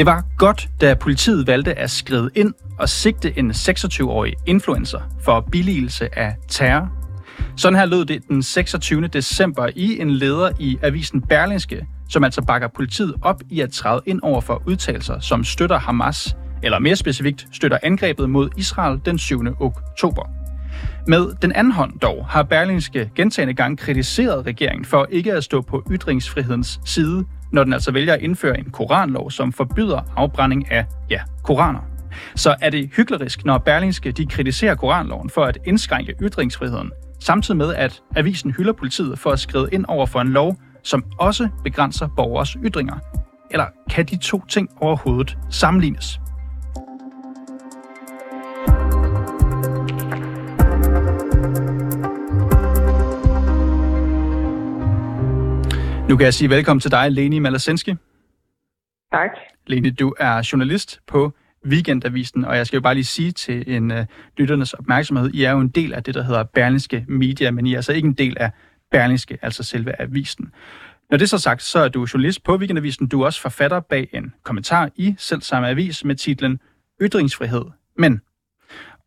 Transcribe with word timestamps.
Det 0.00 0.06
var 0.06 0.24
godt, 0.38 0.68
da 0.80 0.94
politiet 0.94 1.46
valgte 1.46 1.78
at 1.78 1.90
skride 1.90 2.30
ind 2.34 2.54
og 2.78 2.88
sigte 2.88 3.38
en 3.38 3.50
26-årig 3.50 4.34
influencer 4.46 5.00
for 5.24 5.48
billigelse 5.52 6.18
af 6.18 6.36
terror. 6.48 6.88
Sådan 7.56 7.78
her 7.78 7.86
lød 7.86 8.04
det 8.04 8.28
den 8.28 8.42
26. 8.42 9.06
december 9.06 9.68
i 9.76 10.00
en 10.00 10.10
leder 10.10 10.50
i 10.58 10.78
avisen 10.82 11.20
Berlingske, 11.20 11.86
som 12.08 12.24
altså 12.24 12.42
bakker 12.42 12.68
politiet 12.68 13.14
op 13.22 13.42
i 13.50 13.60
at 13.60 13.72
træde 13.72 14.00
ind 14.06 14.20
over 14.22 14.40
for 14.40 14.62
udtalelser, 14.66 15.20
som 15.20 15.44
støtter 15.44 15.78
Hamas, 15.78 16.36
eller 16.62 16.78
mere 16.78 16.96
specifikt 16.96 17.46
støtter 17.52 17.78
angrebet 17.82 18.30
mod 18.30 18.50
Israel 18.56 19.00
den 19.04 19.18
7. 19.18 19.40
oktober. 19.60 20.30
Med 21.06 21.26
den 21.42 21.52
anden 21.52 21.72
hånd 21.72 21.98
dog 21.98 22.26
har 22.28 22.42
Berlingske 22.42 23.10
gentagende 23.16 23.54
gange 23.54 23.76
kritiseret 23.76 24.46
regeringen 24.46 24.84
for 24.84 25.06
ikke 25.10 25.32
at 25.32 25.44
stå 25.44 25.60
på 25.60 25.82
ytringsfrihedens 25.90 26.80
side, 26.84 27.24
når 27.52 27.64
den 27.64 27.72
altså 27.72 27.92
vælger 27.92 28.14
at 28.14 28.20
indføre 28.20 28.58
en 28.58 28.70
koranlov, 28.70 29.30
som 29.30 29.52
forbyder 29.52 30.00
afbrænding 30.16 30.72
af, 30.72 30.86
ja, 31.10 31.20
koraner. 31.44 31.80
Så 32.34 32.54
er 32.60 32.70
det 32.70 32.90
hyklerisk, 32.96 33.44
når 33.44 33.58
Berlingske 33.58 34.12
de 34.12 34.26
kritiserer 34.26 34.74
koranloven 34.74 35.30
for 35.30 35.44
at 35.44 35.58
indskrænke 35.66 36.14
ytringsfriheden, 36.22 36.90
samtidig 37.20 37.58
med 37.58 37.74
at 37.74 38.02
avisen 38.16 38.50
hylder 38.50 38.72
politiet 38.72 39.18
for 39.18 39.30
at 39.30 39.40
skride 39.40 39.68
ind 39.72 39.84
over 39.88 40.06
for 40.06 40.20
en 40.20 40.28
lov, 40.28 40.56
som 40.82 41.04
også 41.18 41.48
begrænser 41.64 42.08
borgers 42.16 42.56
ytringer. 42.64 42.98
Eller 43.50 43.66
kan 43.90 44.04
de 44.04 44.16
to 44.16 44.46
ting 44.48 44.68
overhovedet 44.80 45.38
sammenlignes? 45.50 46.20
Nu 56.10 56.16
kan 56.16 56.24
jeg 56.24 56.34
sige 56.34 56.50
velkommen 56.50 56.80
til 56.80 56.90
dig, 56.90 57.12
Leni 57.12 57.38
Malasenski. 57.38 57.94
Tak. 59.12 59.30
Leni, 59.66 59.90
du 59.90 60.14
er 60.18 60.48
journalist 60.52 61.00
på 61.06 61.32
Weekendavisen, 61.66 62.44
og 62.44 62.56
jeg 62.56 62.66
skal 62.66 62.76
jo 62.76 62.80
bare 62.80 62.94
lige 62.94 63.04
sige 63.04 63.32
til 63.32 63.64
en 63.76 63.90
uh, 63.90 63.98
lytternes 64.36 64.72
opmærksomhed, 64.72 65.30
I 65.34 65.44
er 65.44 65.50
jo 65.50 65.60
en 65.60 65.68
del 65.68 65.94
af 65.94 66.02
det, 66.02 66.14
der 66.14 66.22
hedder 66.22 66.42
Berlingske 66.42 67.04
Media, 67.08 67.50
men 67.50 67.66
I 67.66 67.72
er 67.72 67.76
altså 67.76 67.92
ikke 67.92 68.06
en 68.06 68.14
del 68.14 68.36
af 68.40 68.50
Berlingske, 68.90 69.38
altså 69.42 69.62
selve 69.62 70.00
avisen. 70.00 70.52
Når 71.10 71.18
det 71.18 71.24
er 71.24 71.28
så 71.28 71.38
sagt, 71.38 71.62
så 71.62 71.78
er 71.78 71.88
du 71.88 72.06
journalist 72.14 72.44
på 72.44 72.56
Weekendavisen. 72.56 73.08
Du 73.08 73.20
er 73.20 73.24
også 73.24 73.40
forfatter 73.40 73.80
bag 73.80 74.08
en 74.12 74.34
kommentar 74.42 74.90
i 74.96 75.14
selv 75.18 75.42
samme 75.42 75.68
avis 75.68 76.04
med 76.04 76.14
titlen 76.14 76.60
Ytringsfrihed. 77.00 77.64
Men, 77.96 78.20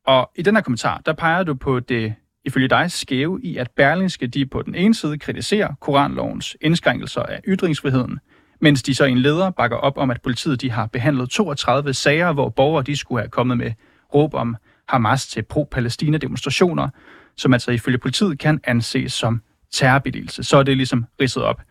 og 0.06 0.32
i 0.36 0.42
den 0.42 0.56
her 0.56 0.62
kommentar, 0.62 1.02
der 1.06 1.14
peger 1.14 1.44
du 1.44 1.54
på 1.54 1.80
det 1.80 2.16
ifølge 2.46 2.68
dig 2.68 2.92
skæve 2.92 3.40
i, 3.44 3.58
at 3.58 3.72
Berlingske 3.72 4.28
de 4.28 4.46
på 4.46 4.62
den 4.62 4.76
ene 4.76 4.96
side 4.96 5.18
kritiserer 5.20 5.74
koranlovens 5.82 6.58
indskrænkelser 6.62 7.22
af 7.22 7.42
ytringsfriheden, 7.48 8.20
mens 8.62 8.84
de 8.84 8.96
så 8.96 9.06
i 9.06 9.12
en 9.12 9.18
leder 9.18 9.50
bakker 9.50 9.78
op 9.78 9.98
om, 9.98 10.12
at 10.12 10.22
politiet 10.22 10.62
de 10.62 10.72
har 10.72 10.88
behandlet 10.88 11.30
32 11.30 11.94
sager, 11.94 12.34
hvor 12.34 12.50
borgere 12.50 12.84
de 12.84 12.96
skulle 12.96 13.22
have 13.22 13.30
kommet 13.30 13.58
med 13.58 13.72
råb 14.14 14.34
om 14.34 14.56
Hamas 14.88 15.28
til 15.28 15.44
pro-Palæstina 15.54 16.18
demonstrationer, 16.18 16.90
som 17.38 17.54
altså 17.54 17.72
ifølge 17.72 17.98
politiet 17.98 18.40
kan 18.40 18.60
anses 18.64 19.14
som 19.14 19.42
terrorbilligelse. 19.72 20.44
Så 20.44 20.58
er 20.58 20.64
det 20.64 20.78
ligesom 20.78 21.06
ridset 21.22 21.44
op. 21.44 21.62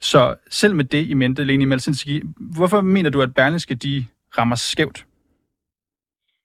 Så 0.00 0.34
selv 0.50 0.74
med 0.74 0.84
det 0.84 1.06
i 1.06 1.14
mente, 1.14 1.44
Leni 1.44 1.64
Malsinski, 1.64 2.22
hvorfor 2.36 2.80
mener 2.80 3.10
du, 3.10 3.22
at 3.22 3.34
Berlingske 3.34 3.74
de 3.74 4.06
rammer 4.38 4.56
skævt? 4.56 5.06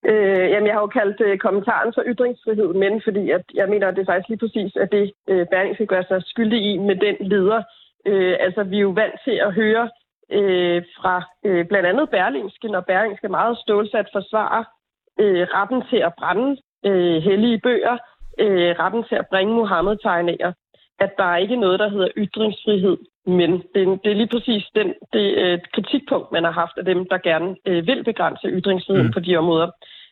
Øh, 0.05 0.49
jamen, 0.51 0.67
jeg 0.67 0.73
har 0.73 0.81
jo 0.81 0.87
kaldt 0.87 1.21
øh, 1.21 1.37
kommentaren 1.37 1.93
for 1.93 2.03
ytringsfrihed, 2.07 2.73
men 2.73 3.01
fordi 3.03 3.29
at 3.31 3.43
jeg 3.53 3.69
mener, 3.69 3.87
at 3.87 3.95
det 3.95 4.01
er 4.01 4.11
faktisk 4.11 4.29
lige 4.29 4.43
præcis, 4.45 4.75
at 4.75 4.91
det 4.91 5.11
øh, 5.27 5.45
Berlingske 5.51 5.85
gør 5.85 6.01
sig 6.01 6.23
skyldig 6.25 6.61
i 6.71 6.77
med 6.77 6.95
den 6.95 7.15
leder. 7.19 7.63
Øh, 8.05 8.37
altså, 8.39 8.63
vi 8.63 8.77
er 8.77 8.81
jo 8.81 8.89
vant 8.89 9.15
til 9.25 9.37
at 9.45 9.53
høre 9.53 9.89
øh, 10.31 10.83
fra 10.97 11.15
øh, 11.45 11.65
blandt 11.65 11.87
andet 11.87 12.09
Berlingske, 12.09 12.67
når 12.67 12.79
Berlingske 12.81 13.29
meget 13.29 13.57
stålsat 13.57 14.07
forsvarer 14.13 14.63
øh, 15.19 15.47
retten 15.55 15.83
til 15.89 15.97
at 15.97 16.13
brænde 16.19 16.57
øh, 16.85 17.21
hellige 17.21 17.59
bøger, 17.59 17.97
øh, 18.39 18.71
retten 18.79 19.03
til 19.09 19.15
at 19.15 19.27
bringe 19.27 19.53
Mohammed-tegninger, 19.53 20.51
at 20.99 21.11
der 21.17 21.23
er 21.23 21.37
ikke 21.37 21.55
noget, 21.55 21.79
der 21.79 21.89
hedder 21.89 22.09
ytringsfrihed, 22.17 22.97
men 23.29 23.51
det, 23.51 23.99
det 24.03 24.11
er 24.11 24.15
lige 24.15 24.33
præcis 24.35 24.63
den, 24.75 24.93
det 25.13 25.25
øh, 25.43 25.59
kritikpunkt, 25.73 26.31
man 26.31 26.43
har 26.43 26.51
haft 26.51 26.77
af 26.77 26.85
dem, 26.85 27.07
der 27.09 27.17
gerne 27.17 27.55
øh, 27.65 27.87
vil 27.87 28.03
begrænse 28.03 28.47
ytringsfriheden 28.47 29.07
mm. 29.07 29.13
på 29.13 29.19
de 29.19 29.37
områder. 29.37 29.69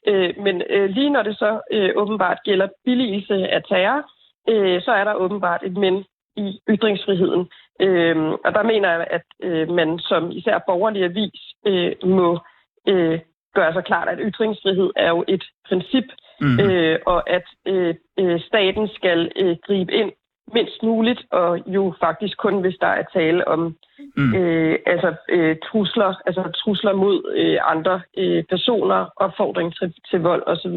Øh, 0.08 0.34
men 0.40 0.62
øh, 0.70 0.90
lige 0.90 1.10
når 1.10 1.24
det 1.24 1.38
så 1.38 1.60
øh, 1.72 1.92
åbenbart 1.96 2.38
gælder 2.46 2.68
billigelse 2.86 3.36
af 3.48 3.62
terror, 3.70 4.02
øh, 4.50 4.82
så 4.82 4.92
er 4.92 5.04
der 5.04 5.14
åbenbart 5.14 5.62
et 5.66 5.78
men 5.78 6.06
i 6.36 6.60
ytringsfriheden. 6.70 7.50
Øh, 7.82 8.18
og 8.46 8.52
der 8.54 8.64
mener 8.64 8.90
jeg, 8.92 9.08
at 9.10 9.26
øh, 9.44 9.70
man 9.70 10.00
som 10.00 10.32
især 10.32 10.64
borgerlig 10.68 11.04
avis 11.04 11.42
øh, 11.68 11.92
må 12.04 12.40
øh, 12.88 13.20
gøre 13.56 13.74
sig 13.74 13.84
klart, 13.84 14.08
at 14.10 14.20
ytringsfrihed 14.22 14.90
er 14.96 15.10
jo 15.10 15.24
et 15.28 15.44
princip, 15.68 16.08
mm. 16.42 16.60
øh, 16.60 17.00
og 17.06 17.30
at 17.30 17.48
øh, 17.66 17.96
øh, 18.20 18.40
staten 18.42 18.90
skal 18.98 19.32
øh, 19.36 19.56
gribe 19.68 19.94
ind 19.94 20.12
mindst 20.54 20.84
muligt, 20.84 21.22
og 21.32 21.60
jo 21.68 21.94
faktisk 22.00 22.38
kun, 22.38 22.62
hvis 22.62 22.78
der 22.82 22.88
er 22.88 23.04
tale 23.14 23.48
om 23.48 23.76
mm. 24.16 24.36
øh, 24.36 24.80
altså, 24.86 25.16
øh, 25.30 25.56
trusler, 25.72 26.14
altså 26.26 26.52
trusler 26.64 26.94
mod 26.94 27.34
øh, 27.36 27.58
andre 27.64 28.02
øh, 28.18 28.44
personer, 28.50 29.10
opfordring 29.16 29.76
til, 29.76 29.94
til 30.10 30.20
vold 30.20 30.44
osv. 30.48 30.72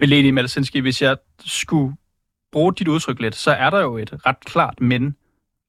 Men 0.00 0.08
Leni 0.08 0.30
Malsenski, 0.30 0.80
hvis 0.80 1.02
jeg 1.02 1.16
skulle 1.46 1.94
bruge 2.52 2.74
dit 2.74 2.88
udtryk 2.88 3.20
lidt, 3.20 3.34
så 3.34 3.50
er 3.50 3.70
der 3.70 3.80
jo 3.80 3.96
et 3.96 4.26
ret 4.26 4.40
klart 4.40 4.80
men, 4.80 5.16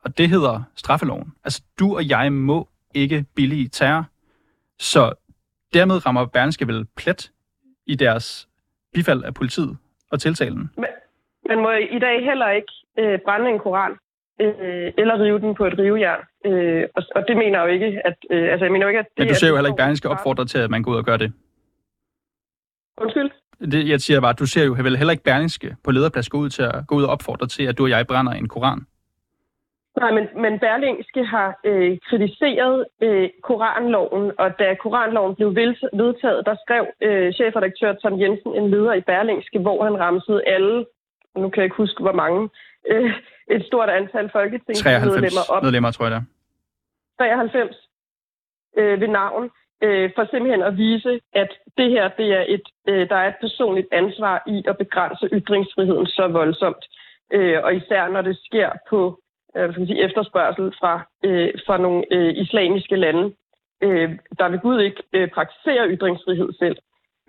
og 0.03 0.17
det 0.17 0.29
hedder 0.29 0.63
straffeloven. 0.75 1.33
Altså, 1.43 1.61
du 1.79 1.95
og 1.95 2.09
jeg 2.09 2.33
må 2.33 2.67
ikke 2.93 3.25
billige 3.35 3.67
terror, 3.67 4.05
så 4.79 5.13
dermed 5.73 6.05
rammer 6.05 6.25
Berlingske 6.25 6.67
vel 6.67 6.85
plet 6.97 7.31
i 7.85 7.95
deres 7.95 8.47
bifald 8.93 9.23
af 9.23 9.33
politiet 9.33 9.77
og 10.11 10.21
tiltalen. 10.21 10.69
Men, 10.77 10.85
man 11.49 11.59
må 11.59 11.71
i 11.71 11.99
dag 11.99 12.25
heller 12.25 12.49
ikke 12.49 12.73
øh, 12.99 13.19
brænde 13.25 13.49
en 13.49 13.59
koran 13.59 13.91
øh, 14.41 14.91
eller 14.97 15.19
rive 15.19 15.39
den 15.39 15.55
på 15.55 15.65
et 15.65 15.79
rivejern. 15.79 16.21
Øh, 16.45 16.83
og, 16.95 17.03
og 17.15 17.27
det 17.27 17.37
mener 17.37 17.59
jeg 17.59 17.67
jo 17.67 17.73
ikke, 17.73 18.01
at... 18.07 18.15
Øh, 18.31 18.51
altså, 18.51 18.65
jeg 18.65 18.71
mener 18.71 18.85
jo 18.85 18.89
ikke, 18.89 18.99
at 18.99 19.05
det 19.05 19.19
Men 19.19 19.27
du 19.27 19.35
ser 19.35 19.49
jo 19.49 19.55
heller 19.55 19.69
ikke, 19.69 19.81
Berlingske 19.81 20.09
opfordre 20.09 20.45
til, 20.45 20.59
at 20.59 20.69
man 20.69 20.83
går 20.83 20.91
ud 20.91 20.97
og 20.97 21.05
gør 21.05 21.17
det. 21.17 21.33
Undskyld? 22.97 23.31
Det, 23.71 23.89
jeg 23.89 23.99
siger 23.99 24.21
bare, 24.21 24.33
du 24.33 24.45
ser 24.45 24.65
jo 24.65 24.75
vel 24.77 24.97
heller 24.97 25.11
ikke 25.11 25.23
Berlingske 25.23 25.75
på 25.83 25.91
lederplads 25.91 26.29
gå 26.29 26.37
ud, 26.37 26.49
til 26.49 26.63
at, 26.63 26.75
gå 26.87 26.95
ud 26.95 27.03
og 27.03 27.09
opfordre 27.09 27.47
til, 27.47 27.63
at 27.63 27.77
du 27.77 27.83
og 27.83 27.89
jeg 27.89 28.07
brænder 28.07 28.31
en 28.31 28.47
koran. 28.47 28.81
Nej, 30.01 30.11
men, 30.11 30.25
men 30.43 30.59
Berlingske 30.59 31.23
har 31.25 31.59
øh, 31.63 31.97
kritiseret 32.09 32.85
øh, 33.01 33.29
koranloven, 33.43 34.31
og 34.37 34.59
da 34.59 34.75
koranloven 34.83 35.35
blev 35.35 35.55
vedtaget, 36.01 36.45
der 36.45 36.55
skrev 36.63 36.85
øh, 37.01 37.33
chefredaktør 37.33 37.93
Tom 37.93 38.19
Jensen 38.21 38.55
en 38.55 38.69
leder 38.69 38.93
i 38.93 39.01
Berlingske, 39.01 39.59
hvor 39.59 39.83
han 39.83 39.99
ramsede 39.99 40.43
alle 40.47 40.85
nu 41.35 41.49
kan 41.49 41.61
jeg 41.61 41.65
ikke 41.65 41.75
huske, 41.75 42.01
hvor 42.01 42.11
mange, 42.11 42.49
øh, 42.91 43.13
et 43.47 43.65
stort 43.65 43.89
antal 43.89 44.29
folketingsmedlemmer 44.31 45.45
op. 45.49 45.63
medlemmer, 45.63 45.91
tror 45.91 46.05
jeg 46.05 46.11
det 46.11 46.17
93 47.19 47.75
øh, 48.77 49.01
ved 49.01 49.07
navn, 49.07 49.51
øh, 49.83 50.11
for 50.15 50.27
simpelthen 50.31 50.63
at 50.63 50.77
vise, 50.77 51.19
at 51.33 51.51
det 51.77 51.89
her, 51.89 52.07
det 52.07 52.27
er 52.39 52.45
et, 52.47 52.65
øh, 52.87 53.09
der 53.09 53.15
er 53.15 53.27
et 53.27 53.41
personligt 53.41 53.87
ansvar 53.91 54.43
i 54.47 54.63
at 54.67 54.77
begrænse 54.77 55.29
ytringsfriheden 55.31 56.07
så 56.07 56.27
voldsomt. 56.27 56.85
Øh, 57.33 57.59
og 57.63 57.75
især 57.75 58.07
når 58.07 58.21
det 58.21 58.37
sker 58.45 58.69
på 58.89 59.19
øh, 59.57 59.73
skal 59.73 59.87
sige, 59.87 60.03
efterspørgsel 60.03 60.73
fra, 60.79 60.93
øh, 61.23 61.53
fra 61.65 61.77
nogle 61.77 62.03
øh, 62.11 62.33
islamiske 62.37 62.95
lande, 62.95 63.33
øh, 63.83 64.09
der 64.39 64.49
vil 64.49 64.59
Gud 64.59 64.81
ikke 64.81 65.03
øh, 65.13 65.29
praktisere 65.29 65.89
ytringsfrihed 65.89 66.53
selv. 66.59 66.77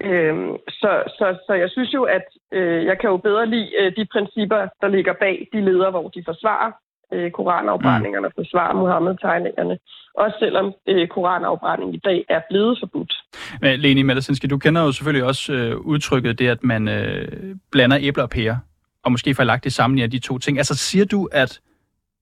Øhm, 0.04 0.52
så, 0.68 0.90
så, 1.18 1.26
så 1.46 1.52
jeg 1.62 1.70
synes 1.70 1.94
jo, 1.94 2.02
at 2.02 2.26
øh, 2.52 2.84
jeg 2.84 2.98
kan 3.00 3.10
jo 3.10 3.16
bedre 3.16 3.46
lide 3.46 3.70
øh, 3.80 3.96
de 3.96 4.04
principper, 4.12 4.68
der 4.80 4.88
ligger 4.88 5.12
bag 5.20 5.48
de 5.52 5.60
ledere, 5.60 5.90
hvor 5.90 6.08
de 6.08 6.22
forsvarer 6.24 6.72
øh, 7.12 7.30
koranafbrændingerne, 7.30 8.28
mm. 8.28 8.32
forsvarer 8.36 8.74
Mohammed-tegningerne. 8.74 9.78
Også 10.14 10.36
selvom 10.38 10.72
øh, 10.88 11.08
koranafbrænding 11.08 11.94
i 11.94 12.00
dag 12.04 12.24
er 12.28 12.40
blevet 12.50 12.78
forbudt. 12.82 13.12
Men 13.60 13.80
Leni 13.80 14.02
Malasinski, 14.02 14.46
du 14.46 14.58
kender 14.58 14.82
jo 14.82 14.92
selvfølgelig 14.92 15.26
også 15.26 15.52
øh, 15.52 15.76
udtrykket 15.76 16.38
det, 16.38 16.48
at 16.48 16.64
man 16.64 16.88
øh, 16.88 17.56
blander 17.72 17.98
æbler 18.00 18.22
og 18.22 18.30
pærer, 18.30 18.56
og 19.04 19.12
måske 19.12 19.34
får 19.34 19.44
lagt 19.44 19.64
det 19.64 19.72
sammen 19.72 19.98
af 19.98 20.10
de 20.10 20.18
to 20.18 20.38
ting. 20.38 20.58
Altså 20.58 20.74
siger 20.74 21.04
du, 21.04 21.28
at 21.32 21.60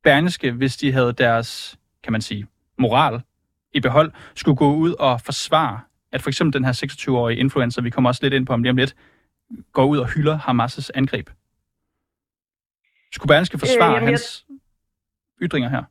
Berneske, 0.05 0.52
hvis 0.52 0.76
de 0.76 0.93
havde 0.93 1.12
deres, 1.12 1.79
kan 2.05 2.12
man 2.12 2.20
sige, 2.20 2.46
moral 2.79 3.20
i 3.75 3.81
behold, 3.81 4.12
skulle 4.34 4.56
gå 4.56 4.75
ud 4.75 4.94
og 4.99 5.20
forsvare 5.20 5.81
at 6.12 6.22
for 6.22 6.30
eksempel 6.30 6.52
den 6.52 6.64
her 6.64 6.72
26-årige 6.72 7.38
influencer, 7.38 7.82
vi 7.82 7.90
kommer 7.90 8.10
også 8.10 8.20
lidt 8.22 8.34
ind 8.34 8.46
på 8.46 8.52
om 8.52 8.62
lige 8.62 8.70
om 8.70 8.76
lidt, 8.76 8.94
går 9.72 9.84
ud 9.84 9.98
og 9.98 10.08
hylder 10.14 10.36
Hamas' 10.38 10.90
angreb. 10.94 11.28
Skulle 13.12 13.28
Berlingske 13.28 13.58
forsvare 13.58 13.90
øh, 13.90 13.94
jamen, 13.94 14.08
hans 14.08 14.44
jeg... 14.48 15.46
ytringer 15.46 15.68
her? 15.68 15.82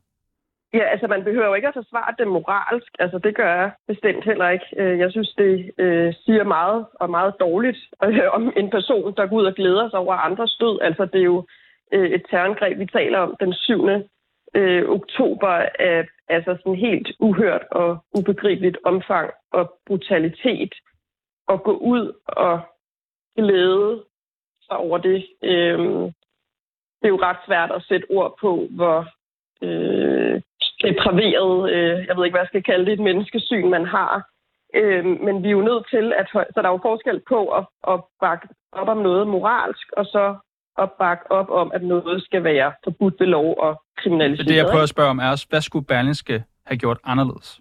Ja, 0.74 0.84
altså 0.92 1.06
man 1.06 1.24
behøver 1.24 1.46
jo 1.46 1.54
ikke 1.54 1.68
at 1.68 1.74
forsvare 1.74 2.14
det 2.18 2.26
moralsk. 2.26 2.92
Altså 2.98 3.18
det 3.18 3.36
gør 3.36 3.54
jeg 3.54 3.70
bestemt 3.86 4.24
heller 4.24 4.48
ikke. 4.48 4.66
Øh, 4.76 4.98
jeg 4.98 5.10
synes, 5.10 5.34
det 5.38 5.70
øh, 5.78 6.14
siger 6.24 6.44
meget 6.44 6.86
og 6.94 7.10
meget 7.10 7.34
dårligt 7.40 7.78
øh, 8.04 8.28
om 8.32 8.52
en 8.56 8.70
person, 8.70 9.14
der 9.16 9.26
går 9.26 9.36
ud 9.36 9.44
og 9.44 9.54
glæder 9.54 9.90
sig 9.90 9.98
over 9.98 10.14
andres 10.14 10.56
død. 10.60 10.78
Altså 10.82 11.04
det 11.12 11.20
er 11.20 11.30
jo 11.34 11.46
øh, 11.92 12.10
et 12.10 12.22
terrorangreb, 12.30 12.78
vi 12.78 12.86
taler 12.86 13.18
om 13.18 13.36
den 13.40 13.52
7. 13.52 13.88
øh, 14.54 14.88
oktober 14.88 15.52
af 15.78 16.08
altså 16.28 16.56
sådan 16.56 16.78
helt 16.78 17.12
uhørt 17.18 17.62
og 17.70 17.98
ubegribeligt 18.18 18.78
omfang 18.84 19.30
og 19.52 19.78
brutalitet 19.86 20.74
og 21.46 21.62
gå 21.62 21.72
ud 21.76 22.12
og 22.26 22.60
glæde 23.36 24.04
sig 24.66 24.76
over 24.76 24.98
det. 24.98 25.26
Øh, 25.42 25.78
det 26.98 27.08
er 27.08 27.14
jo 27.16 27.22
ret 27.22 27.36
svært 27.46 27.70
at 27.70 27.84
sætte 27.88 28.06
ord 28.10 28.34
på, 28.40 28.66
hvor 28.70 29.06
øh, 29.62 30.42
depraveret, 30.82 31.72
øh, 31.72 32.06
jeg 32.06 32.16
ved 32.16 32.24
ikke, 32.24 32.34
hvad 32.34 32.46
jeg 32.46 32.52
skal 32.52 32.62
kalde 32.62 32.86
det, 32.86 32.92
et 32.92 33.06
menneskesyn, 33.08 33.68
man 33.70 33.86
har. 33.86 34.28
Øh, 34.74 35.04
men 35.04 35.42
vi 35.42 35.48
er 35.48 35.52
jo 35.52 35.68
nødt 35.70 35.86
til, 35.90 36.12
at 36.12 36.26
så 36.32 36.54
der 36.54 36.68
er 36.68 36.76
jo 36.76 36.88
forskel 36.88 37.20
på 37.28 37.48
at, 37.48 37.64
at 37.88 38.00
bakke 38.20 38.48
op 38.72 38.88
om 38.88 38.98
noget 38.98 39.28
moralsk, 39.28 39.92
og 39.92 40.06
så 40.06 40.36
at 40.78 40.92
bakke 40.98 41.32
op 41.32 41.50
om, 41.50 41.72
at 41.74 41.82
noget 41.82 42.22
skal 42.22 42.44
være 42.44 42.72
forbudt 42.84 43.14
ved 43.20 43.26
lov 43.26 43.54
og 43.58 43.82
kriminaliseret. 43.96 44.48
Det, 44.48 44.56
jeg 44.56 44.66
prøver 44.70 44.82
at 44.82 44.88
spørge 44.88 45.10
om, 45.10 45.18
er 45.18 45.46
hvad 45.50 45.60
skulle 45.60 45.86
Berlingske 45.86 46.44
have 46.66 46.78
gjort 46.78 46.98
anderledes? 47.04 47.60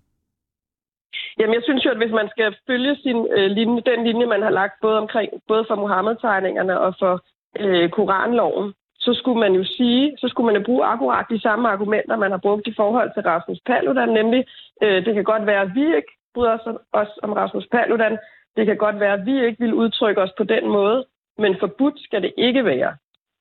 Jamen, 1.39 1.53
jeg 1.53 1.63
synes 1.63 1.85
jo, 1.85 1.91
at 1.91 1.97
hvis 1.97 2.11
man 2.11 2.29
skal 2.29 2.55
følge 2.67 2.95
sin 2.95 3.27
øh, 3.37 3.51
linje, 3.51 3.81
den 3.81 4.03
linje, 4.07 4.25
man 4.25 4.41
har 4.41 4.49
lagt 4.49 4.73
både 4.81 4.97
omkring, 4.97 5.29
både 5.47 5.65
for 5.67 5.75
Mohammed-tegningerne 5.75 6.79
og 6.79 6.95
for 6.99 7.13
øh, 7.59 7.89
Koranloven, 7.89 8.73
så 8.99 9.13
skulle 9.13 9.39
man 9.39 9.53
jo 9.53 9.63
sige, 9.63 10.17
så 10.17 10.27
skulle 10.27 10.45
man 10.45 10.55
jo 10.55 10.63
bruge 10.65 10.85
akkurat 10.85 11.25
de 11.29 11.41
samme 11.41 11.69
argumenter, 11.69 12.15
man 12.15 12.31
har 12.31 12.37
brugt 12.37 12.67
i 12.67 12.73
forhold 12.75 13.09
til 13.13 13.23
Rasmus 13.23 13.59
Paludan, 13.65 14.09
nemlig, 14.09 14.45
øh, 14.83 15.05
det 15.05 15.13
kan 15.13 15.23
godt 15.23 15.45
være, 15.45 15.61
at 15.61 15.75
vi 15.75 15.95
ikke 15.95 16.13
bryder 16.33 16.53
os, 16.57 16.75
os 16.93 17.07
om 17.23 17.33
Rasmus 17.33 17.67
Paludan, 17.71 18.17
det 18.55 18.65
kan 18.65 18.77
godt 18.77 18.99
være, 18.99 19.13
at 19.13 19.25
vi 19.25 19.45
ikke 19.45 19.59
vil 19.59 19.73
udtrykke 19.73 20.21
os 20.21 20.33
på 20.37 20.43
den 20.43 20.67
måde, 20.67 21.05
men 21.37 21.55
forbudt 21.59 21.99
skal 21.99 22.21
det 22.21 22.33
ikke 22.37 22.65
være. 22.65 22.95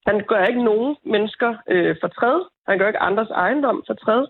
Han 0.07 0.25
gør 0.29 0.45
ikke 0.45 0.65
nogen 0.65 0.97
mennesker 1.05 1.55
øh, 1.69 1.97
fortræd. 2.01 2.41
Han 2.69 2.79
gør 2.79 2.87
ikke 2.87 2.99
andres 3.09 3.31
ejendom 3.31 3.83
fortræd. 3.87 4.27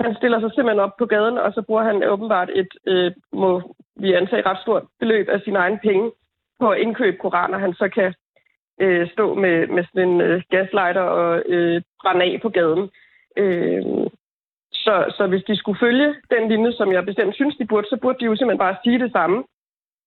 Han 0.00 0.14
stiller 0.14 0.40
sig 0.40 0.50
simpelthen 0.54 0.80
op 0.86 0.96
på 0.98 1.06
gaden, 1.06 1.38
og 1.38 1.52
så 1.52 1.62
bruger 1.62 1.82
han 1.82 2.04
åbenbart 2.04 2.50
et, 2.54 2.68
øh, 2.86 3.12
må 3.32 3.74
vi 3.96 4.12
antage, 4.12 4.46
ret 4.46 4.60
stort 4.62 4.82
beløb 5.00 5.28
af 5.28 5.40
sine 5.40 5.58
egne 5.58 5.78
penge 5.82 6.10
på 6.60 6.70
at 6.70 6.78
indkøbe 6.78 7.16
koraner, 7.16 7.58
han 7.58 7.74
så 7.74 7.88
kan 7.88 8.14
øh, 8.80 9.10
stå 9.14 9.34
med, 9.34 9.66
med 9.66 9.84
sådan 9.84 10.08
en 10.08 10.20
øh, 10.20 10.42
gaslighter 10.50 11.00
og 11.00 11.42
øh, 11.46 11.82
brænde 12.02 12.24
af 12.24 12.40
på 12.42 12.48
gaden. 12.48 12.90
Øh, 13.36 13.82
så, 14.72 14.94
så 15.16 15.26
hvis 15.26 15.44
de 15.48 15.56
skulle 15.56 15.78
følge 15.78 16.14
den 16.34 16.48
linje, 16.48 16.72
som 16.72 16.92
jeg 16.92 17.04
bestemt 17.04 17.34
synes, 17.34 17.56
de 17.56 17.66
burde, 17.66 17.86
så 17.88 17.96
burde 18.02 18.18
de 18.20 18.24
jo 18.24 18.36
simpelthen 18.36 18.64
bare 18.66 18.76
sige 18.84 18.98
det 18.98 19.12
samme. 19.12 19.44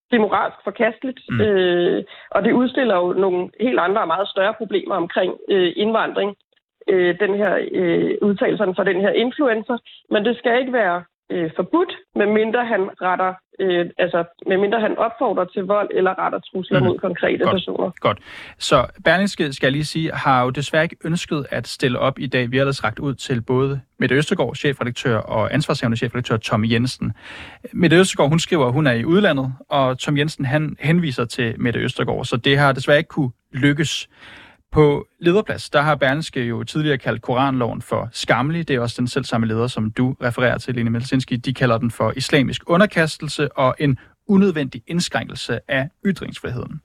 Det 0.10 0.16
er 0.16 0.22
moralsk 0.22 0.58
forkasteligt, 0.64 1.20
mm. 1.30 1.42
øh, 1.42 2.04
og 2.32 2.44
det 2.44 2.54
udstiller 2.54 2.96
jo 2.96 3.14
nogle 3.14 3.50
helt 3.60 3.80
andre 3.80 4.02
og 4.02 4.08
meget 4.08 4.28
større 4.28 4.54
problemer 4.54 4.96
omkring 4.96 5.34
øh, 5.50 5.74
indvandring, 5.76 6.36
øh, 6.90 7.20
den 7.20 7.36
her 7.36 7.54
øh, 7.72 8.12
udtalelserne 8.22 8.76
fra 8.76 8.84
den 8.84 9.02
her 9.02 9.12
influencer. 9.12 9.78
Men 10.10 10.26
det 10.26 10.38
skal 10.38 10.60
ikke 10.60 10.74
være 10.74 11.04
øh, 11.32 11.52
forbudt, 11.56 11.92
medmindre 12.16 12.66
han 12.66 12.82
retter, 13.02 13.34
øh, 13.60 13.86
altså 13.98 14.24
medmindre 14.48 14.80
han 14.80 14.98
opfordrer 14.98 15.46
til 15.46 15.64
vold 15.64 15.90
eller 15.94 16.20
retter 16.20 16.40
trusler 16.40 16.80
mm. 16.80 16.86
mod 16.86 17.00
konkrete 17.00 17.44
Godt. 17.44 17.54
personer. 17.54 17.92
Godt. 18.00 18.20
Så 18.60 18.86
Berlingske, 19.04 19.54
skal 19.54 19.68
jeg 19.68 19.72
lige 19.72 19.86
sige, 19.86 20.12
har 20.12 20.44
jo 20.44 20.50
desværre 20.50 20.84
ikke 20.84 20.98
ønsket 21.06 21.46
at 21.50 21.68
stille 21.68 22.00
op 22.00 22.20
i 22.20 22.28
dag. 22.28 22.52
Vi 22.52 22.58
har 22.58 22.62
ellers 22.62 22.84
ragt 22.84 23.00
ud 23.00 23.14
til 23.14 23.42
både 23.42 23.82
Mette 24.00 24.16
Østergaard, 24.16 24.56
chefredaktør, 24.56 25.18
og 25.18 25.54
ansvarshavende 25.54 25.98
chefredaktør 25.98 26.38
Tom 26.38 26.66
Jensen. 26.66 27.14
Mette 27.74 27.96
Østergaard, 27.98 28.30
hun 28.30 28.40
skriver, 28.40 28.66
at 28.66 28.74
hun 28.74 28.88
er 28.88 28.94
i 28.94 29.06
udlandet, 29.06 29.54
og 29.70 30.00
Tom 30.00 30.18
Jensen, 30.18 30.46
han 30.46 30.78
henviser 30.80 31.26
til 31.26 31.56
Mette 31.58 31.80
Østergaard, 31.80 32.26
så 32.26 32.38
det 32.38 32.58
har 32.58 32.72
desværre 32.72 32.98
ikke 32.98 33.08
kunne 33.08 33.32
lykkes. 33.52 34.10
På 34.76 35.08
lederplads, 35.20 35.70
der 35.70 35.82
har 35.82 35.96
Berlingske 35.96 36.44
jo 36.44 36.64
tidligere 36.64 36.98
kaldt 36.98 37.22
Koranloven 37.22 37.82
for 37.82 38.10
skammelig. 38.12 38.68
Det 38.68 38.76
er 38.76 38.80
også 38.80 38.96
den 39.00 39.08
selv 39.08 39.26
samme 39.26 39.48
leder, 39.48 39.68
som 39.68 39.92
du 39.92 40.16
refererer 40.24 40.58
til, 40.58 40.76
Lene 40.76 40.90
Melsinski. 40.90 41.36
De 41.36 41.54
kalder 41.54 41.78
den 41.78 41.92
for 41.92 42.14
islamisk 42.16 42.62
underkastelse 42.68 43.58
og 43.58 43.76
en 43.80 44.00
unødvendig 44.28 44.84
indskrænkelse 44.88 45.60
af 45.68 45.90
ytringsfriheden. 46.06 46.82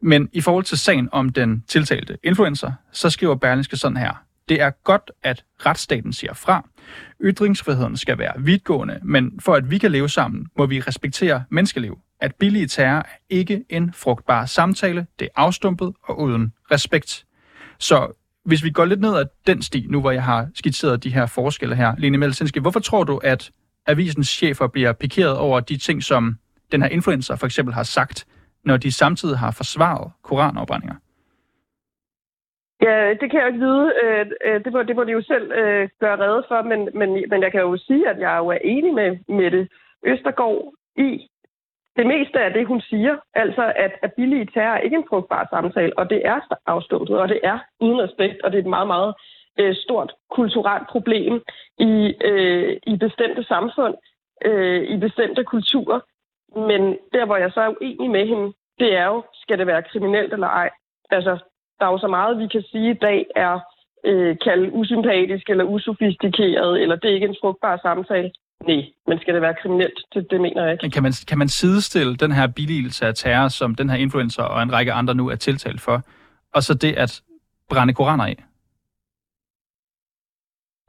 Men 0.00 0.28
i 0.32 0.40
forhold 0.40 0.64
til 0.64 0.78
sagen 0.78 1.08
om 1.12 1.28
den 1.28 1.64
tiltalte 1.68 2.18
influencer, 2.22 2.72
så 2.92 3.10
skriver 3.10 3.34
Berlingske 3.34 3.76
sådan 3.76 3.96
her. 3.96 4.22
Det 4.48 4.60
er 4.60 4.70
godt, 4.84 5.10
at 5.22 5.44
retsstaten 5.66 6.12
siger 6.12 6.34
fra. 6.34 6.68
Ytringsfriheden 7.22 7.96
skal 7.96 8.18
være 8.18 8.32
vidtgående, 8.38 9.00
men 9.02 9.40
for 9.40 9.54
at 9.54 9.70
vi 9.70 9.78
kan 9.78 9.92
leve 9.92 10.08
sammen, 10.08 10.46
må 10.58 10.66
vi 10.66 10.80
respektere 10.80 11.44
menneskeliv. 11.50 11.98
At 12.20 12.34
billige 12.34 12.66
terror 12.66 12.98
er 12.98 13.02
ikke 13.30 13.64
en 13.68 13.92
frugtbar 13.92 14.46
samtale, 14.46 15.06
det 15.18 15.24
er 15.24 15.40
afstumpet 15.40 15.94
og 16.02 16.18
uden 16.20 16.52
respekt. 16.70 17.24
Så 17.78 18.12
hvis 18.44 18.64
vi 18.64 18.70
går 18.70 18.84
lidt 18.84 19.00
ned 19.00 19.16
ad 19.16 19.24
den 19.46 19.62
sti, 19.62 19.86
nu 19.90 20.00
hvor 20.00 20.10
jeg 20.10 20.22
har 20.22 20.48
skitseret 20.54 21.04
de 21.04 21.14
her 21.14 21.26
forskelle 21.26 21.76
her, 21.76 21.94
Lene 21.98 22.18
Melsenski, 22.18 22.60
hvorfor 22.60 22.80
tror 22.80 23.04
du, 23.04 23.16
at 23.16 23.50
avisens 23.86 24.28
chefer 24.28 24.66
bliver 24.66 24.92
pikeret 24.92 25.38
over 25.38 25.60
de 25.60 25.76
ting, 25.76 26.02
som 26.02 26.38
den 26.72 26.82
her 26.82 26.88
influencer 26.88 27.36
for 27.36 27.46
eksempel 27.46 27.74
har 27.74 27.82
sagt, 27.82 28.26
når 28.64 28.76
de 28.76 28.92
samtidig 28.92 29.38
har 29.38 29.50
forsvaret 29.50 30.12
koranafbrændinger? 30.22 30.96
Ja, 32.82 33.14
det 33.20 33.30
kan 33.30 33.40
jeg 33.40 33.42
jo 33.42 33.52
ikke 33.52 33.66
vide. 33.66 33.92
Øh, 34.02 34.26
øh, 34.46 34.64
det 34.64 34.72
må, 34.72 34.82
det 34.82 34.96
må 34.96 35.04
de 35.04 35.12
jo 35.12 35.22
selv 35.22 35.52
øh, 35.52 35.88
gøre 36.00 36.18
redde 36.24 36.44
for, 36.48 36.62
men, 36.62 36.88
men, 36.94 37.24
men 37.30 37.42
jeg 37.42 37.52
kan 37.52 37.60
jo 37.60 37.76
sige, 37.76 38.08
at 38.08 38.18
jeg 38.18 38.38
jo 38.38 38.46
er 38.46 38.58
enig 38.64 38.94
med 38.94 39.18
Mette 39.28 39.68
Østergaard 40.06 40.72
i, 40.96 41.28
det 41.96 42.06
meste 42.06 42.40
af 42.40 42.52
det, 42.52 42.66
hun 42.66 42.80
siger, 42.80 43.16
altså 43.34 43.72
at, 43.76 43.92
at 44.02 44.12
billige 44.12 44.48
terror 44.54 44.74
er 44.74 44.78
ikke 44.78 44.96
en 44.96 45.08
frugtbar 45.08 45.46
samtale, 45.50 45.98
og 45.98 46.10
det 46.10 46.22
er 46.24 46.40
afstumpet, 46.66 47.18
og 47.18 47.28
det 47.28 47.40
er 47.42 47.58
uden 47.80 48.00
respekt, 48.02 48.42
og 48.42 48.52
det 48.52 48.58
er 48.58 48.62
et 48.62 48.68
meget, 48.76 48.86
meget 48.86 49.14
øh, 49.58 49.74
stort 49.74 50.12
kulturelt 50.30 50.88
problem 50.88 51.42
i, 51.78 52.14
øh, 52.24 52.76
i 52.86 52.96
bestemte 52.96 53.44
samfund, 53.44 53.94
øh, 54.44 54.82
i 54.82 54.96
bestemte 54.96 55.44
kulturer. 55.44 56.00
Men 56.56 56.98
der, 57.12 57.24
hvor 57.26 57.36
jeg 57.36 57.50
så 57.52 57.60
er 57.60 57.74
uenig 57.80 58.10
med 58.10 58.26
hende, 58.26 58.52
det 58.78 58.96
er 58.96 59.06
jo, 59.06 59.22
skal 59.32 59.58
det 59.58 59.66
være 59.66 59.82
kriminelt 59.82 60.32
eller 60.32 60.46
ej? 60.46 60.70
Altså, 61.10 61.38
der 61.80 61.86
er 61.86 61.90
jo 61.90 61.98
så 61.98 62.08
meget, 62.08 62.38
vi 62.38 62.46
kan 62.46 62.62
sige 62.62 62.90
i 62.90 62.98
dag 63.08 63.26
er 63.36 63.60
øh, 64.04 64.36
kaldt 64.44 64.70
usympatisk 64.72 65.50
eller 65.50 65.64
usofistikeret, 65.64 66.82
eller 66.82 66.96
det 66.96 67.10
er 67.10 67.14
ikke 67.14 67.26
en 67.26 67.36
frugtbar 67.40 67.76
samtale. 67.76 68.30
Nej, 68.66 68.82
men 69.06 69.18
skal 69.18 69.34
det 69.34 69.42
være 69.42 69.54
kriminelt? 69.62 69.98
Det, 70.14 70.30
det 70.30 70.40
mener 70.40 70.62
jeg 70.62 70.72
ikke. 70.72 70.82
Men 70.82 70.90
kan 70.90 71.02
man, 71.02 71.12
kan 71.28 71.38
man 71.38 71.48
sidestille 71.48 72.16
den 72.16 72.32
her 72.32 72.46
billigelse 72.46 73.06
af 73.06 73.14
terror, 73.14 73.48
som 73.48 73.74
den 73.74 73.90
her 73.90 73.96
influencer 73.96 74.42
og 74.42 74.62
en 74.62 74.72
række 74.72 74.92
andre 74.92 75.14
nu 75.14 75.28
er 75.28 75.36
tiltalt 75.36 75.80
for, 75.80 76.02
og 76.54 76.62
så 76.62 76.74
det 76.74 76.92
at 76.92 77.22
brænde 77.70 77.94
koraner 77.94 78.24
af? 78.24 78.36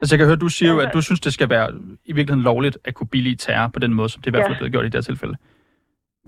Altså 0.00 0.14
jeg 0.14 0.18
kan 0.18 0.26
høre, 0.26 0.36
du 0.36 0.48
siger 0.48 0.72
jo, 0.72 0.78
at 0.80 0.90
du 0.94 1.00
synes, 1.00 1.20
det 1.20 1.32
skal 1.34 1.50
være 1.50 1.68
i 2.04 2.12
virkeligheden 2.12 2.42
lovligt 2.42 2.78
at 2.84 2.94
kunne 2.94 3.08
billige 3.08 3.36
terror 3.36 3.68
på 3.68 3.78
den 3.78 3.94
måde, 3.94 4.08
som 4.08 4.22
det 4.22 4.30
i 4.30 4.34
hvert 4.34 4.46
fald 4.46 4.66
er 4.66 4.68
gjort 4.68 4.84
i 4.84 4.88
det 4.88 4.94
her 4.94 5.08
tilfælde. 5.10 5.36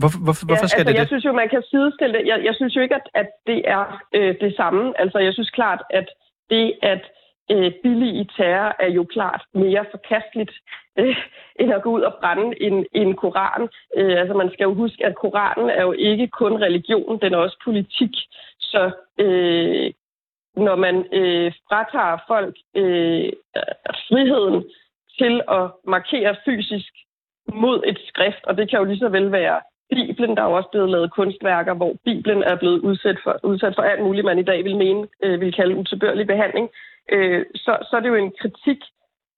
Hvorfor, 0.01 0.19
hvorfor, 0.27 0.45
ja, 0.45 0.49
hvorfor 0.49 0.67
skal 0.67 0.81
altså, 0.81 0.93
det 0.93 0.99
jeg 0.99 1.07
det? 1.07 1.09
synes 1.09 1.25
jo, 1.25 1.33
man 1.33 1.49
kan 1.55 1.63
sidestille 1.71 2.13
det. 2.19 2.27
Jeg, 2.27 2.39
jeg 2.49 2.55
synes 2.55 2.77
jo 2.77 2.81
ikke, 2.81 2.95
at, 2.95 3.07
at 3.15 3.29
det 3.47 3.61
er 3.77 3.83
øh, 4.17 4.35
det 4.41 4.53
samme. 4.57 5.01
Altså 5.03 5.19
jeg 5.19 5.33
synes 5.33 5.51
klart, 5.51 5.81
at 5.91 6.07
det 6.51 6.65
at 6.83 7.03
øh, 7.51 7.73
billige 7.83 8.29
terror 8.37 8.75
er 8.79 8.91
jo 8.91 9.05
klart 9.05 9.43
mere 9.55 9.85
forkasteligt 9.91 10.53
øh, 10.99 11.17
end 11.61 11.73
at 11.73 11.83
gå 11.83 11.91
ud 11.91 12.01
og 12.01 12.15
brænde 12.21 12.63
en, 12.63 12.87
en 12.93 13.17
koran. 13.17 13.69
Øh, 13.97 14.21
altså 14.21 14.35
man 14.35 14.51
skal 14.53 14.65
jo 14.65 14.75
huske, 14.75 15.07
at 15.07 15.15
koranen 15.15 15.71
er 15.71 15.83
jo 15.83 15.93
ikke 15.93 16.29
kun 16.29 16.63
religion, 16.63 17.21
den 17.23 17.35
er 17.35 17.39
også 17.39 17.59
politik. 17.65 18.15
Så 18.61 18.91
øh, 19.19 19.93
når 20.57 20.77
man 20.77 20.97
øh, 21.13 21.53
fratager 21.69 22.19
folk 22.29 22.57
øh, 22.75 23.33
friheden 24.09 24.65
til 25.19 25.43
at 25.49 25.71
markere 25.85 26.37
fysisk 26.45 26.93
mod 27.53 27.83
et 27.87 27.99
skrift, 28.09 28.45
og 28.45 28.57
det 28.57 28.71
kan 28.71 28.79
jo 28.79 28.85
lige 28.85 28.99
så 28.99 29.09
vel 29.09 29.33
være 29.33 29.61
Bibelen, 29.91 30.37
der 30.37 30.43
er 30.43 30.49
jo 30.51 30.57
også 30.57 30.69
blevet 30.73 30.91
lavet 30.91 31.13
kunstværker, 31.13 31.75
hvor 31.75 31.97
Bibelen 32.05 32.43
er 32.43 32.57
blevet 32.57 32.81
udsat 32.81 33.19
for, 33.25 33.41
udsat 33.43 33.75
for 33.75 33.83
alt 33.83 34.03
muligt, 34.03 34.25
man 34.25 34.39
i 34.39 34.43
dag 34.43 34.65
vil 34.65 34.77
mene, 34.77 35.09
øh, 35.23 35.41
vil 35.41 35.53
kalde 35.53 35.77
utilbørlig 35.77 36.27
behandling, 36.27 36.69
øh, 37.09 37.47
så, 37.55 37.87
så 37.91 37.97
er 37.97 38.01
det 38.01 38.09
jo 38.09 38.15
en 38.15 38.33
kritik 38.41 38.79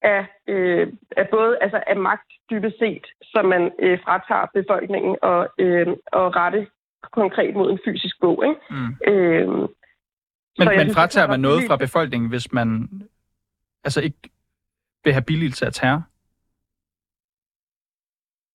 af, 0.02 0.26
øh, 0.46 0.92
af 1.16 1.28
både 1.28 1.58
altså 1.60 1.82
af 1.86 1.96
magt 1.96 2.32
dybest 2.50 2.78
set, 2.78 3.06
som 3.22 3.44
man 3.44 3.72
øh, 3.78 3.98
fratager 4.04 4.46
befolkningen 4.54 5.16
og, 5.22 5.48
øh, 5.58 5.86
og 6.12 6.36
rette 6.36 6.66
konkret 7.02 7.54
mod 7.54 7.70
en 7.70 7.78
fysisk 7.84 8.20
bog. 8.20 8.44
Ikke? 8.44 8.60
Mm. 8.70 9.12
Øh, 9.12 9.48
men 10.58 10.68
men 10.68 10.80
synes, 10.80 10.94
fratager 10.94 11.28
man 11.28 11.40
noget 11.40 11.62
fra 11.68 11.76
befolkningen, 11.76 12.30
hvis 12.30 12.52
man 12.52 12.88
altså 13.84 14.00
ikke 14.00 14.18
vil 15.04 15.12
have 15.12 15.22
billigelse 15.22 15.66
af 15.66 15.72
terror? 15.72 16.02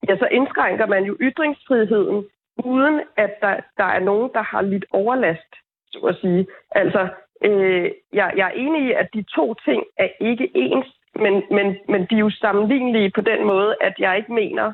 Ja, 0.09 0.17
så 0.17 0.27
indskrænker 0.31 0.85
man 0.85 1.03
jo 1.03 1.17
ytringsfriheden, 1.21 2.25
uden 2.65 3.01
at 3.17 3.31
der, 3.41 3.59
der 3.77 3.83
er 3.83 3.99
nogen, 3.99 4.31
der 4.33 4.41
har 4.41 4.61
lidt 4.61 4.85
overlast, 4.91 5.51
så 5.91 5.99
at 5.99 6.15
sige. 6.21 6.47
Altså, 6.71 7.09
øh, 7.43 7.91
jeg, 8.13 8.33
jeg 8.37 8.47
er 8.47 8.55
enig 8.63 8.87
i, 8.87 8.91
at 8.91 9.07
de 9.13 9.23
to 9.23 9.53
ting 9.53 9.83
er 9.97 10.09
ikke 10.19 10.51
ens, 10.55 10.87
men, 11.15 11.43
men, 11.51 11.77
men 11.89 12.01
de 12.09 12.15
er 12.15 12.19
jo 12.19 12.29
sammenlignelige 12.29 13.11
på 13.15 13.21
den 13.21 13.45
måde, 13.45 13.75
at 13.81 13.93
jeg 13.99 14.17
ikke 14.17 14.33
mener, 14.33 14.73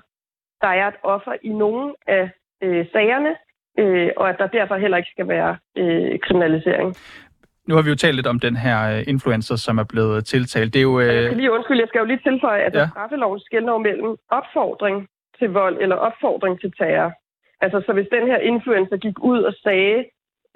der 0.61 0.67
er 0.67 0.87
et 0.87 0.99
offer 1.03 1.35
i 1.43 1.49
nogen 1.49 1.95
af 2.07 2.29
øh, 2.63 2.85
sagerne, 2.91 3.35
øh, 3.79 4.09
og 4.17 4.29
at 4.29 4.35
der 4.39 4.47
derfor 4.47 4.75
heller 4.75 4.97
ikke 4.97 5.09
skal 5.11 5.27
være 5.27 5.57
øh, 5.77 6.19
kriminalisering. 6.19 6.95
nu 7.67 7.75
har 7.75 7.81
vi 7.81 7.89
jo 7.89 7.95
talt 7.95 8.15
lidt 8.15 8.27
om 8.27 8.39
den 8.39 8.55
her 8.55 8.97
øh, 8.97 9.03
influencer, 9.07 9.55
som 9.55 9.77
er 9.77 9.83
blevet 9.83 10.25
tiltalt. 10.25 10.73
Det 10.73 10.79
er 10.79 10.83
jo... 10.91 10.99
Øh... 10.99 11.07
Jeg 11.07 11.25
skal 11.25 11.37
lige 11.37 11.51
undskyld, 11.51 11.79
jeg 11.79 11.87
skal 11.87 11.99
jo 11.99 12.05
lige 12.05 12.23
tilføje, 12.29 12.61
at 12.61 12.75
ja. 12.75 12.87
straffeloven 12.87 13.39
skiller 13.39 13.77
mellem 13.77 14.15
opfordring 14.29 15.07
til 15.39 15.49
vold 15.49 15.77
eller 15.81 15.95
opfordring 15.95 16.61
til 16.61 16.71
terror. 16.77 17.11
Altså, 17.61 17.83
så 17.85 17.93
hvis 17.93 18.07
den 18.11 18.27
her 18.27 18.37
influencer 18.37 18.97
gik 18.97 19.17
ud 19.19 19.41
og 19.49 19.53
sagde, 19.63 20.05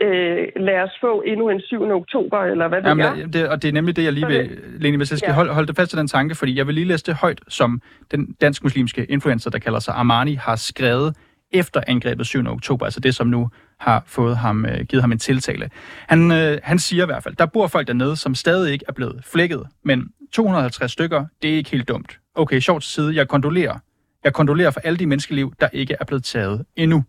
øh, 0.02 0.48
lad 0.56 0.80
os 0.84 0.92
få 1.02 1.22
endnu 1.22 1.50
en 1.50 1.62
7. 1.62 1.82
oktober, 1.82 2.38
eller 2.38 2.68
hvad 2.68 2.82
det 2.82 2.90
Jamen, 2.90 3.06
er. 3.06 3.28
Det, 3.28 3.50
og 3.50 3.62
det 3.62 3.68
er 3.68 3.72
nemlig 3.72 3.96
det, 3.96 4.04
jeg 4.04 4.14
lige 4.14 4.28
vil, 4.28 4.60
Lene, 4.80 5.06
skal 5.06 5.20
ja. 5.28 5.34
holde, 5.34 5.54
holde 5.54 5.68
det 5.68 5.76
fast 5.76 5.90
til 5.90 6.00
den 6.00 6.08
tanke, 6.08 6.36
fordi 6.36 6.58
jeg 6.58 6.68
vil 6.68 6.76
lige 6.76 6.86
læse 6.86 7.06
det 7.06 7.16
højt, 7.16 7.42
som 7.48 7.82
den 8.12 8.36
dansk-muslimske 8.42 9.06
influencer, 9.06 9.50
der 9.50 9.60
kalder 9.60 9.80
sig 9.80 9.94
Armani, 9.94 10.34
har 10.34 10.56
skrevet 10.56 11.16
efter 11.52 11.82
angrebet 11.88 12.26
7. 12.26 12.48
oktober, 12.48 12.86
altså 12.86 13.00
det, 13.00 13.16
som 13.16 13.28
nu 13.28 13.50
har 13.80 14.04
fået 14.08 14.38
ham, 14.38 14.66
øh, 14.66 14.86
givet 14.86 15.04
ham 15.04 15.12
en 15.12 15.20
tiltale. 15.20 15.70
Han, 16.08 16.32
øh, 16.32 16.60
han 16.64 16.80
siger 16.80 17.04
i 17.04 17.06
hvert 17.06 17.24
fald, 17.24 17.36
der 17.36 17.46
bor 17.46 17.68
folk 17.68 17.88
dernede, 17.88 18.16
som 18.16 18.36
stadig 18.36 18.74
ikke 18.74 18.86
er 18.88 18.94
blevet 18.94 19.24
flækket, 19.26 19.64
men 19.84 20.10
250 20.34 20.92
stykker, 20.92 21.26
det 21.42 21.50
er 21.50 21.56
ikke 21.56 21.70
helt 21.70 21.88
dumt. 21.88 22.20
Okay, 22.36 22.60
sjovt 22.60 22.84
til 22.84 22.92
side, 22.92 23.16
jeg 23.16 23.28
kondolerer. 23.28 23.80
Jeg 24.24 24.34
kondolerer 24.34 24.72
for 24.72 24.80
alle 24.80 24.98
de 24.98 25.06
menneskeliv, 25.06 25.54
der 25.60 25.68
ikke 25.74 25.96
er 26.00 26.06
blevet 26.06 26.24
taget 26.24 26.66
endnu. 26.76 27.04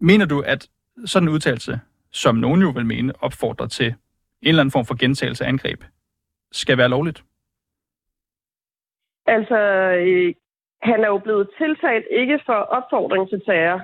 Mener 0.00 0.26
du, 0.26 0.40
at 0.40 0.68
sådan 1.04 1.28
en 1.28 1.34
udtalelse, 1.34 1.80
som 2.12 2.34
nogen 2.34 2.60
jo 2.60 2.70
vil 2.70 2.86
mene 2.86 3.12
opfordrer 3.20 3.66
til 3.66 3.86
en 3.86 3.94
eller 4.42 4.60
anden 4.60 4.72
form 4.72 4.84
for 4.84 4.98
gentagelse 4.98 5.44
af 5.44 5.48
angreb, 5.48 5.84
skal 6.52 6.78
være 6.78 6.88
lovligt? 6.88 7.24
Altså, 9.26 9.58
øh, 10.06 10.34
han 10.82 11.04
er 11.04 11.08
jo 11.08 11.18
blevet 11.18 11.50
tiltalt 11.58 12.06
ikke 12.10 12.40
for 12.46 12.52
opfordring 12.52 13.28
til 13.28 13.42
terror. 13.46 13.80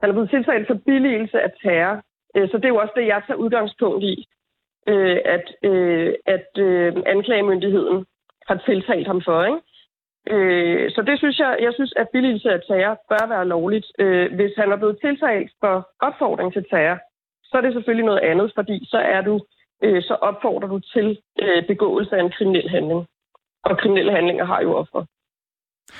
Han 0.00 0.08
er 0.10 0.12
blevet 0.12 0.30
tiltalt 0.30 0.66
for 0.66 0.74
billigelse 0.74 1.40
af 1.40 1.50
terror. 1.62 2.02
Øh, 2.36 2.48
så 2.50 2.56
det 2.56 2.64
er 2.64 2.74
jo 2.74 2.82
også 2.84 2.94
det, 2.96 3.06
jeg 3.06 3.22
tager 3.26 3.42
udgangspunkt 3.44 4.04
i, 4.04 4.28
øh, 4.86 5.18
at, 5.24 5.46
øh, 5.62 6.14
at 6.26 6.48
øh, 6.58 6.92
anklagemyndigheden 7.06 8.06
har 8.48 8.62
tiltalt 8.66 9.06
ham 9.06 9.22
for. 9.24 9.44
Ikke? 9.44 9.60
Øh, 10.30 10.90
så 10.94 11.02
det 11.02 11.18
synes 11.18 11.38
jeg, 11.38 11.58
jeg 11.60 11.72
synes, 11.74 11.92
at 11.96 12.08
billigelse 12.12 12.50
af 12.50 12.60
terror 12.68 13.00
bør 13.08 13.26
være 13.28 13.48
lovligt. 13.48 13.86
Øh, 13.98 14.34
hvis 14.34 14.52
han 14.56 14.72
er 14.72 14.76
blevet 14.76 14.98
tiltalt 15.00 15.50
for 15.60 15.88
opfordring 16.00 16.52
til 16.52 16.64
terror, 16.70 16.98
så 17.44 17.56
er 17.56 17.60
det 17.60 17.72
selvfølgelig 17.72 18.06
noget 18.06 18.20
andet, 18.30 18.52
fordi 18.54 18.86
så 18.92 18.98
er 18.98 19.20
du 19.20 19.40
øh, 19.84 20.02
så 20.02 20.14
opfordrer 20.14 20.68
du 20.68 20.78
til 20.78 21.18
begåelse 21.68 22.16
af 22.16 22.20
en 22.20 22.30
kriminel 22.30 22.68
handling. 22.70 23.06
Og 23.64 23.78
kriminelle 23.78 24.12
handlinger 24.12 24.44
har 24.44 24.60
jo 24.62 24.74
offer. 24.74 25.04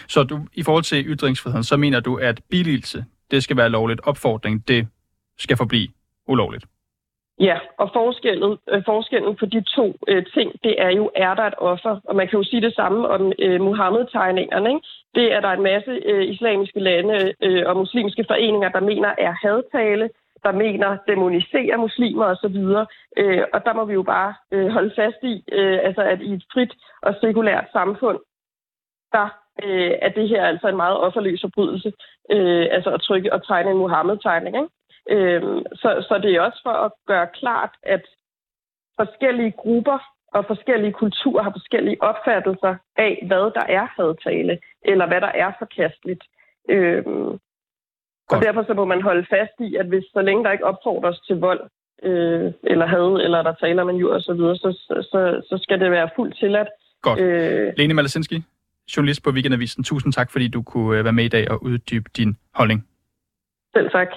Så 0.08 0.22
du, 0.22 0.38
i 0.54 0.62
forhold 0.62 0.84
til 0.84 1.06
ytringsfriheden, 1.06 1.64
så 1.64 1.76
mener 1.76 2.00
du, 2.00 2.16
at 2.16 2.40
billigelse, 2.50 3.04
det 3.30 3.42
skal 3.42 3.56
være 3.56 3.68
lovligt, 3.68 4.00
opfordring, 4.04 4.68
det 4.68 4.88
skal 5.38 5.56
forblive 5.56 5.88
ulovligt? 6.28 6.64
Ja, 7.40 7.58
og 7.78 7.90
forskellen, 7.92 8.58
øh, 8.72 8.82
forskellen 8.84 9.36
på 9.36 9.46
de 9.46 9.60
to 9.76 9.94
øh, 10.08 10.26
ting, 10.34 10.52
det 10.64 10.74
er 10.82 10.90
jo, 10.90 11.10
er 11.14 11.34
der 11.34 11.42
et 11.42 11.54
offer? 11.58 12.00
Og 12.04 12.16
man 12.16 12.28
kan 12.28 12.38
jo 12.38 12.44
sige 12.44 12.62
det 12.62 12.74
samme 12.74 13.08
om 13.08 13.32
øh, 13.38 13.60
Muhammed-tegningerne. 13.60 14.68
Ikke? 14.68 14.86
Det 15.14 15.32
er 15.32 15.40
der 15.40 15.48
en 15.48 15.62
masse 15.62 15.90
øh, 15.90 16.24
islamiske 16.28 16.80
lande 16.80 17.34
øh, 17.42 17.62
og 17.66 17.76
muslimske 17.76 18.24
foreninger, 18.28 18.68
der 18.68 18.80
mener 18.80 19.14
er 19.18 19.32
hadtale, 19.42 20.10
der 20.42 20.52
mener 20.52 20.98
demoniserer 21.08 21.76
muslimer 21.76 22.24
osv. 22.24 22.56
Øh, 23.16 23.44
og 23.52 23.64
der 23.64 23.72
må 23.74 23.84
vi 23.84 23.92
jo 23.92 24.02
bare 24.02 24.34
øh, 24.52 24.68
holde 24.68 24.92
fast 24.96 25.22
i, 25.22 25.44
øh, 25.52 25.78
altså 25.82 26.02
at 26.02 26.20
i 26.20 26.32
et 26.32 26.44
frit 26.52 26.72
og 27.02 27.14
sekulært 27.20 27.66
samfund, 27.72 28.18
der 29.12 29.28
øh, 29.64 29.92
er 30.02 30.08
det 30.08 30.28
her 30.28 30.44
altså 30.44 30.68
en 30.68 30.76
meget 30.76 30.96
offerløs 30.98 31.40
forbrydelse, 31.40 31.92
øh, 32.30 32.66
altså 32.70 32.90
at 32.90 33.00
trykke 33.00 33.32
og 33.32 33.46
tegne 33.46 33.70
en 33.70 33.78
Mohammed-tegning. 33.78 34.56
Ikke? 34.56 34.68
Øh, 35.10 35.42
så, 35.74 36.06
så 36.08 36.20
det 36.22 36.34
er 36.34 36.40
også 36.40 36.60
for 36.62 36.76
at 36.86 36.92
gøre 37.06 37.26
klart, 37.40 37.74
at 37.82 38.02
forskellige 39.00 39.50
grupper 39.50 39.98
og 40.32 40.44
forskellige 40.46 40.92
kulturer 40.92 41.42
har 41.42 41.50
forskellige 41.50 42.02
opfattelser 42.02 42.74
af, 42.96 43.24
hvad 43.26 43.50
der 43.58 43.66
er 43.78 43.86
hadtale, 43.96 44.58
eller 44.82 45.06
hvad 45.06 45.20
der 45.20 45.32
er 45.44 45.52
forkasteligt. 45.58 46.24
Øh, 46.68 47.04
og 48.30 48.42
derfor 48.42 48.62
så 48.62 48.74
må 48.74 48.84
man 48.84 49.02
holde 49.02 49.26
fast 49.30 49.56
i, 49.60 49.76
at 49.76 49.86
hvis 49.86 50.04
så 50.12 50.22
længe 50.22 50.44
der 50.44 50.52
ikke 50.52 50.64
opfordres 50.64 51.20
til 51.20 51.36
vold, 51.36 51.60
øh, 52.02 52.52
eller 52.62 52.86
had, 52.86 53.24
eller 53.24 53.42
der 53.42 53.54
taler 53.54 53.84
man 53.84 53.96
jo 53.96 54.14
osv., 54.14 54.42
så, 54.62 54.70
så, 54.86 55.08
så, 55.10 55.42
så 55.48 55.62
skal 55.62 55.80
det 55.80 55.90
være 55.90 56.08
fuldt 56.16 56.36
tilladt. 56.38 56.68
Godt. 57.02 57.20
Øh, 57.20 57.72
Lene 57.76 57.94
Malasinski, 57.94 58.42
journalist 58.96 59.22
på 59.24 59.30
Weekendavisen. 59.30 59.84
Tusind 59.84 60.12
tak, 60.12 60.30
fordi 60.30 60.48
du 60.48 60.62
kunne 60.62 60.98
øh, 60.98 61.04
være 61.04 61.12
med 61.12 61.24
i 61.24 61.28
dag 61.28 61.50
og 61.50 61.62
uddybe 61.62 62.10
din 62.16 62.36
holdning. 62.54 62.88
Selv 63.74 63.90
tak. 63.90 64.08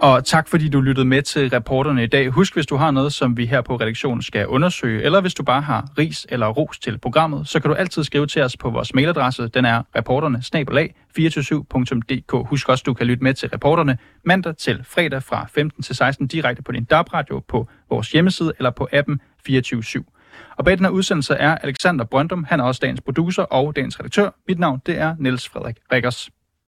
Og 0.00 0.24
tak 0.24 0.48
fordi 0.48 0.68
du 0.68 0.80
lyttede 0.80 1.06
med 1.06 1.22
til 1.22 1.50
reporterne 1.50 2.04
i 2.04 2.06
dag. 2.06 2.28
Husk, 2.28 2.54
hvis 2.54 2.66
du 2.66 2.76
har 2.76 2.90
noget, 2.90 3.12
som 3.12 3.36
vi 3.36 3.46
her 3.46 3.60
på 3.60 3.76
redaktionen 3.76 4.22
skal 4.22 4.46
undersøge, 4.46 5.02
eller 5.02 5.20
hvis 5.20 5.34
du 5.34 5.42
bare 5.42 5.60
har 5.60 5.88
ris 5.98 6.26
eller 6.28 6.48
ros 6.48 6.78
til 6.78 6.98
programmet, 6.98 7.48
så 7.48 7.60
kan 7.60 7.70
du 7.70 7.74
altid 7.74 8.04
skrive 8.04 8.26
til 8.26 8.42
os 8.42 8.56
på 8.56 8.70
vores 8.70 8.94
mailadresse. 8.94 9.48
Den 9.48 9.64
er 9.64 9.82
reporterne 9.96 10.42
247dk 11.18 12.48
Husk 12.48 12.68
også, 12.68 12.82
du 12.86 12.94
kan 12.94 13.06
lytte 13.06 13.24
med 13.24 13.34
til 13.34 13.48
reporterne 13.48 13.98
mandag 14.24 14.56
til 14.56 14.84
fredag 14.84 15.22
fra 15.22 15.46
15 15.54 15.82
til 15.82 15.96
16 15.96 16.26
direkte 16.26 16.62
på 16.62 16.72
din 16.72 16.84
DAB-radio 16.84 17.42
på 17.48 17.68
vores 17.90 18.12
hjemmeside 18.12 18.52
eller 18.58 18.70
på 18.70 18.88
appen 18.92 19.18
247. 19.18 20.04
Og 20.56 20.64
bag 20.64 20.76
den 20.76 20.84
her 20.84 20.92
udsendelse 20.92 21.34
er 21.34 21.54
Alexander 21.54 22.04
Brøndum. 22.04 22.44
Han 22.44 22.60
er 22.60 22.64
også 22.64 22.78
dagens 22.82 23.00
producer 23.00 23.42
og 23.42 23.76
dagens 23.76 24.00
redaktør. 24.00 24.30
Mit 24.48 24.58
navn 24.58 24.82
det 24.86 24.98
er 24.98 25.14
Niels 25.18 25.48
Frederik 25.48 25.76
Rikkers. 25.92 26.30